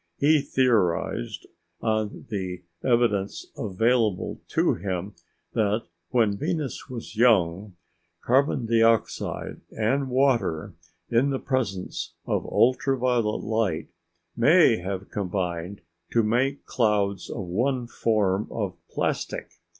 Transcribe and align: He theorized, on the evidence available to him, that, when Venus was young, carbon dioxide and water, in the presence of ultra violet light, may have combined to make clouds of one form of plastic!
He 0.17 0.41
theorized, 0.41 1.45
on 1.79 2.25
the 2.31 2.63
evidence 2.83 3.45
available 3.55 4.41
to 4.47 4.73
him, 4.73 5.13
that, 5.53 5.83
when 6.09 6.35
Venus 6.39 6.89
was 6.89 7.15
young, 7.15 7.75
carbon 8.23 8.65
dioxide 8.65 9.61
and 9.69 10.09
water, 10.09 10.73
in 11.11 11.29
the 11.29 11.37
presence 11.37 12.15
of 12.25 12.47
ultra 12.47 12.97
violet 12.97 13.43
light, 13.43 13.89
may 14.35 14.77
have 14.77 15.11
combined 15.11 15.81
to 16.13 16.23
make 16.23 16.65
clouds 16.65 17.29
of 17.29 17.43
one 17.45 17.85
form 17.85 18.47
of 18.49 18.75
plastic! 18.89 19.51